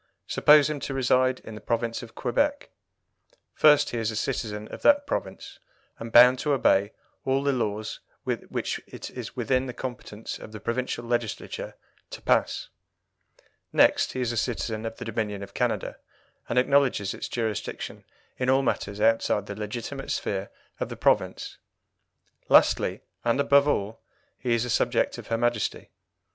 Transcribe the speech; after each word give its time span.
Suppose 0.25 0.67
him 0.67 0.79
to 0.79 0.95
reside 0.95 1.41
in 1.41 1.53
the 1.53 1.61
province 1.61 2.01
of 2.01 2.15
Quebec. 2.15 2.71
First, 3.53 3.91
he 3.91 3.99
is 3.99 4.09
a 4.09 4.15
citizen 4.15 4.67
of 4.69 4.81
that 4.81 5.05
province, 5.05 5.59
and 5.99 6.11
bound 6.11 6.39
to 6.39 6.53
obey 6.53 6.93
all 7.23 7.43
the 7.43 7.53
laws 7.53 7.99
which 8.23 8.81
it 8.87 9.11
is 9.11 9.35
within 9.35 9.67
the 9.67 9.75
competence 9.75 10.39
of 10.39 10.53
the 10.53 10.59
provincial 10.59 11.05
Legislature 11.05 11.75
to 12.09 12.19
pass. 12.19 12.69
Next, 13.71 14.13
he 14.13 14.21
is 14.21 14.31
a 14.31 14.37
citizen 14.37 14.87
of 14.87 14.97
the 14.97 15.05
Dominion 15.05 15.43
of 15.43 15.53
Canada, 15.53 15.99
and 16.49 16.57
acknowledges 16.57 17.13
its 17.13 17.27
jurisdiction 17.29 18.03
in 18.39 18.49
all 18.49 18.63
matters 18.63 18.99
outside 18.99 19.45
the 19.45 19.53
legitimate 19.55 20.09
sphere 20.09 20.49
of 20.79 20.89
the 20.89 20.97
province. 20.97 21.59
Lastly, 22.49 23.01
and 23.23 23.39
above 23.39 23.67
all, 23.67 24.01
he 24.39 24.55
is 24.55 24.65
a 24.65 24.69
subject 24.71 25.19
of 25.19 25.27
her 25.27 25.37
Majesty. 25.37 25.91